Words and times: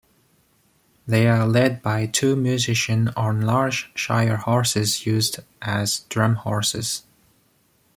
They 1.05 1.27
are 1.27 1.45
led 1.47 1.83
by 1.83 2.07
two 2.07 2.35
musicians 2.35 3.11
on 3.15 3.41
large 3.43 3.91
Shire 3.93 4.37
horses 4.37 5.05
used 5.05 5.41
as 5.61 5.99
drum 6.09 6.37
horses. 6.37 7.03